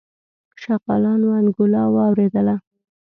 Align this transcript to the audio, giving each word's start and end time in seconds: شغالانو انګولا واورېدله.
شغالانو 0.61 1.27
انګولا 1.39 1.83
واورېدله. 1.93 2.55